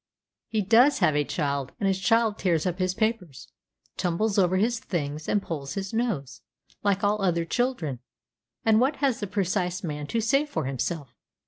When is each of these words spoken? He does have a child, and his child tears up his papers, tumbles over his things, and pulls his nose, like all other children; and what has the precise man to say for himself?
He 0.47 0.63
does 0.63 0.97
have 0.97 1.15
a 1.15 1.23
child, 1.23 1.73
and 1.79 1.85
his 1.87 1.99
child 1.99 2.39
tears 2.39 2.65
up 2.65 2.79
his 2.79 2.95
papers, 2.95 3.49
tumbles 3.97 4.39
over 4.39 4.57
his 4.57 4.79
things, 4.79 5.29
and 5.29 5.43
pulls 5.43 5.75
his 5.75 5.93
nose, 5.93 6.41
like 6.81 7.03
all 7.03 7.21
other 7.21 7.45
children; 7.45 7.99
and 8.65 8.79
what 8.79 8.95
has 8.95 9.19
the 9.19 9.27
precise 9.27 9.83
man 9.83 10.07
to 10.07 10.19
say 10.19 10.43
for 10.43 10.65
himself? 10.65 11.13